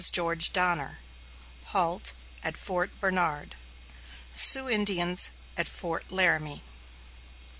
[0.13, 0.97] GEORGE DONNER
[1.65, 3.53] HALT AT FORT BERNARD
[4.33, 6.63] SIOUX INDIANS AT FORT LARAMIE.